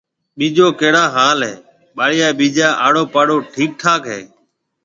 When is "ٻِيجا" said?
2.37-2.67